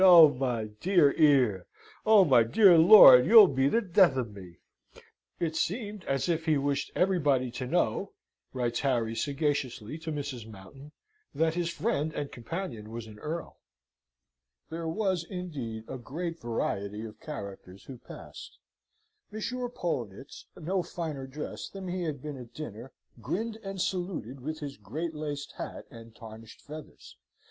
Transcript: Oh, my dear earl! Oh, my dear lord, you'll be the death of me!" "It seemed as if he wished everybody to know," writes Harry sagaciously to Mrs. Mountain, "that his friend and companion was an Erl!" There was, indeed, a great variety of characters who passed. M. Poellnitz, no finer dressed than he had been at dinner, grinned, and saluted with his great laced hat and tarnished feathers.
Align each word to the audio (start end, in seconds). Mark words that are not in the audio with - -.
Oh, 0.03 0.33
my 0.33 0.63
dear 0.65 1.11
earl! 1.13 1.61
Oh, 2.07 2.25
my 2.25 2.41
dear 2.41 2.75
lord, 2.75 3.23
you'll 3.23 3.45
be 3.47 3.69
the 3.69 3.81
death 3.83 4.15
of 4.17 4.33
me!" 4.33 4.57
"It 5.39 5.55
seemed 5.55 6.03
as 6.05 6.27
if 6.27 6.45
he 6.47 6.57
wished 6.57 6.91
everybody 6.95 7.51
to 7.51 7.67
know," 7.67 8.13
writes 8.51 8.79
Harry 8.79 9.13
sagaciously 9.15 9.99
to 9.99 10.11
Mrs. 10.11 10.47
Mountain, 10.47 10.91
"that 11.35 11.53
his 11.53 11.69
friend 11.69 12.11
and 12.15 12.31
companion 12.31 12.89
was 12.89 13.05
an 13.05 13.19
Erl!" 13.19 13.59
There 14.71 14.87
was, 14.87 15.23
indeed, 15.29 15.83
a 15.87 15.99
great 15.99 16.39
variety 16.41 17.05
of 17.05 17.19
characters 17.19 17.83
who 17.83 17.99
passed. 17.99 18.57
M. 19.31 19.39
Poellnitz, 19.39 20.45
no 20.59 20.81
finer 20.81 21.27
dressed 21.27 21.73
than 21.73 21.87
he 21.89 22.05
had 22.05 22.23
been 22.23 22.37
at 22.41 22.55
dinner, 22.55 22.91
grinned, 23.21 23.57
and 23.57 23.79
saluted 23.79 24.39
with 24.39 24.61
his 24.61 24.77
great 24.77 25.13
laced 25.13 25.51
hat 25.59 25.85
and 25.91 26.15
tarnished 26.15 26.61
feathers. 26.63 27.17